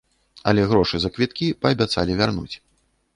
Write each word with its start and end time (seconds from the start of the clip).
Але 0.51 0.61
грошы 0.71 1.01
за 1.03 1.11
квіткі 1.17 1.47
паабяцалі 1.65 2.17
вярнуць. 2.23 2.55